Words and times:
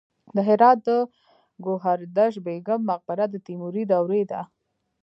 د 0.35 0.37
هرات 0.47 0.77
د 0.87 0.89
ګوهردش 1.65 2.33
بیګم 2.45 2.81
مقبره 2.91 3.25
د 3.29 3.35
تیموري 3.45 3.83
دورې 3.91 4.23
ده 4.31 4.41